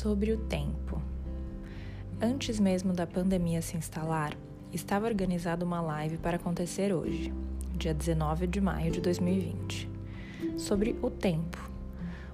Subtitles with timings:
[0.00, 0.98] Sobre o tempo.
[2.22, 4.34] Antes mesmo da pandemia se instalar,
[4.72, 7.30] estava organizada uma live para acontecer hoje,
[7.76, 9.90] dia 19 de maio de 2020,
[10.56, 11.70] sobre o tempo,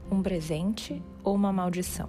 [0.09, 2.09] um presente ou uma maldição.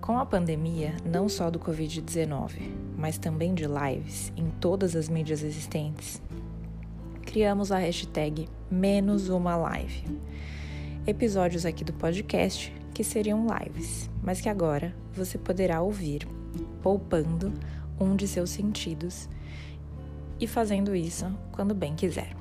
[0.00, 2.62] Com a pandemia, não só do Covid-19,
[2.98, 6.20] mas também de lives em todas as mídias existentes,
[7.24, 10.02] criamos a hashtag Menos Uma Live.
[11.06, 16.26] Episódios aqui do podcast que seriam lives, mas que agora você poderá ouvir,
[16.82, 17.52] poupando
[17.98, 19.28] um de seus sentidos
[20.40, 22.34] e fazendo isso quando bem quiser.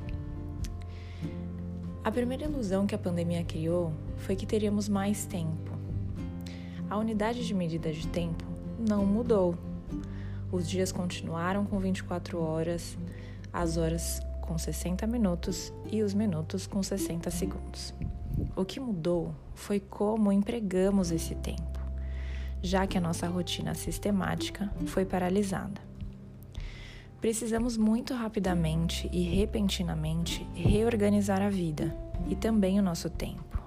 [2.03, 5.71] A primeira ilusão que a pandemia criou foi que teríamos mais tempo.
[6.89, 8.43] A unidade de medida de tempo
[8.79, 9.55] não mudou.
[10.51, 12.97] Os dias continuaram com 24 horas,
[13.53, 17.93] as horas com 60 minutos e os minutos com 60 segundos.
[18.55, 21.79] O que mudou foi como empregamos esse tempo,
[22.61, 25.81] já que a nossa rotina sistemática foi paralisada.
[27.19, 31.95] Precisamos muito rapidamente e repentinamente reorganizar a vida
[32.27, 33.61] e também o nosso tempo.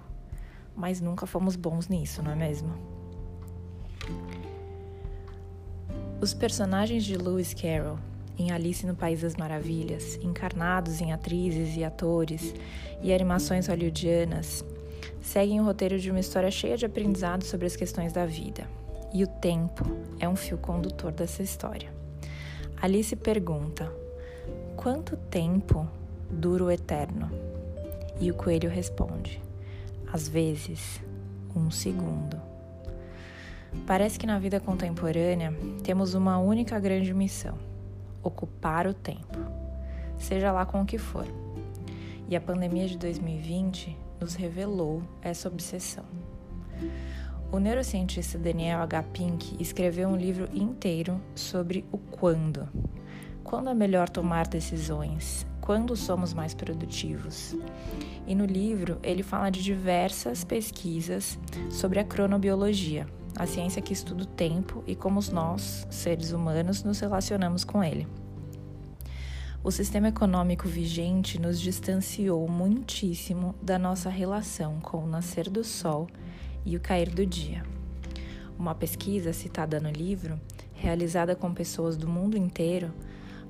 [0.77, 2.75] Mas nunca fomos bons nisso, não é mesmo?
[6.21, 7.99] Os personagens de Lewis Carroll
[8.39, 12.55] em Alice no País das Maravilhas, encarnados em atrizes e atores
[13.03, 14.65] e animações hollywoodianas,
[15.21, 18.69] seguem o roteiro de uma história cheia de aprendizado sobre as questões da vida.
[19.13, 19.85] E o tempo
[20.19, 21.93] é um fio condutor dessa história.
[22.83, 23.91] Alice pergunta:
[24.77, 25.89] Quanto tempo
[26.29, 27.31] dura o eterno?
[28.21, 29.41] E o coelho responde:
[30.13, 31.01] Às vezes,
[31.55, 32.41] um segundo.
[33.87, 37.57] Parece que na vida contemporânea temos uma única grande missão
[38.25, 39.39] ocupar o tempo,
[40.19, 41.27] seja lá com o que for.
[42.29, 46.05] E a pandemia de 2020 nos revelou essa obsessão.
[47.53, 49.03] O neurocientista Daniel H.
[49.13, 52.69] Pink escreveu um livro inteiro sobre o quando.
[53.45, 55.47] Quando é melhor tomar decisões?
[55.61, 57.55] Quando somos mais produtivos?
[58.27, 61.39] E no livro ele fala de diversas pesquisas
[61.71, 63.07] sobre a cronobiologia,
[63.37, 68.09] a ciência que estuda o tempo e como nós, seres humanos, nos relacionamos com ele.
[69.65, 76.07] O sistema econômico vigente nos distanciou muitíssimo da nossa relação com o nascer do sol
[76.67, 77.65] e o cair do dia.
[78.59, 80.39] Uma pesquisa citada no livro,
[80.75, 82.93] realizada com pessoas do mundo inteiro,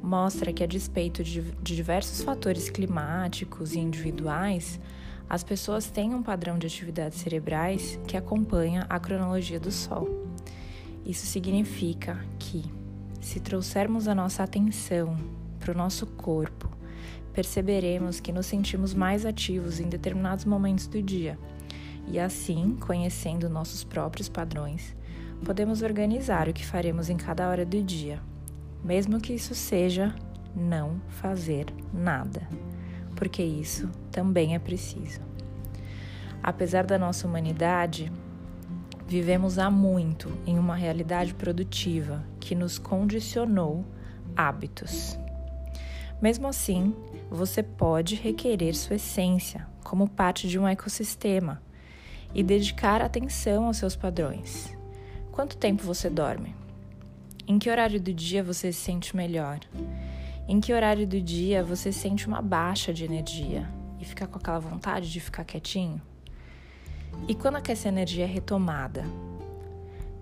[0.00, 4.78] mostra que, a despeito de diversos fatores climáticos e individuais,
[5.28, 10.08] as pessoas têm um padrão de atividades cerebrais que acompanha a cronologia do Sol.
[11.04, 12.64] Isso significa que,
[13.20, 15.18] se trouxermos a nossa atenção
[15.64, 16.68] para o nosso corpo,
[17.32, 21.38] perceberemos que nos sentimos mais ativos em determinados momentos do dia.
[22.06, 24.94] E assim, conhecendo nossos próprios padrões,
[25.44, 28.20] podemos organizar o que faremos em cada hora do dia,
[28.84, 30.14] mesmo que isso seja
[30.54, 32.46] não fazer nada
[33.14, 35.20] porque isso também é preciso.
[36.42, 38.12] Apesar da nossa humanidade,
[39.06, 43.84] vivemos há muito em uma realidade produtiva que nos condicionou
[44.36, 45.18] hábitos.
[46.24, 46.96] Mesmo assim,
[47.30, 51.60] você pode requerer sua essência como parte de um ecossistema
[52.34, 54.74] e dedicar atenção aos seus padrões.
[55.30, 56.56] Quanto tempo você dorme?
[57.46, 59.60] Em que horário do dia você se sente melhor?
[60.48, 63.68] Em que horário do dia você sente uma baixa de energia
[64.00, 66.00] e fica com aquela vontade de ficar quietinho?
[67.28, 69.04] E quando é que essa energia é retomada?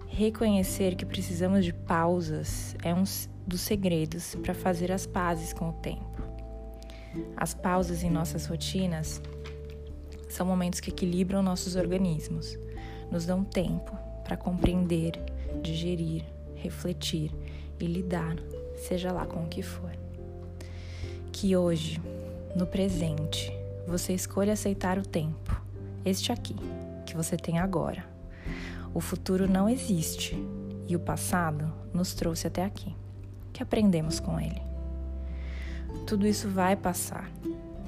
[0.08, 3.04] Reconhecer que precisamos de pausas é um
[3.46, 6.22] dos segredos para fazer as pazes com o tempo.
[7.36, 9.20] As pausas em nossas rotinas
[10.28, 12.58] são momentos que equilibram nossos organismos,
[13.10, 15.12] nos dão tempo para compreender,
[15.62, 17.30] digerir, refletir
[17.78, 18.36] e lidar,
[18.76, 20.02] seja lá com o que for
[21.42, 22.00] que hoje,
[22.54, 23.52] no presente,
[23.84, 25.60] você escolha aceitar o tempo,
[26.04, 26.54] este aqui,
[27.04, 28.04] que você tem agora.
[28.94, 30.36] O futuro não existe
[30.86, 32.94] e o passado nos trouxe até aqui.
[33.62, 34.60] Aprendemos com ele?
[36.04, 37.30] Tudo isso vai passar,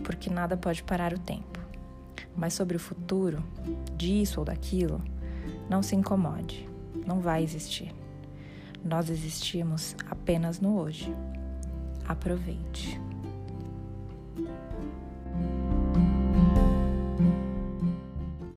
[0.05, 1.59] porque nada pode parar o tempo.
[2.37, 3.43] Mas sobre o futuro,
[3.97, 5.03] disso ou daquilo,
[5.69, 6.69] não se incomode,
[7.05, 7.93] não vai existir.
[8.85, 11.13] Nós existimos apenas no hoje.
[12.07, 13.01] Aproveite.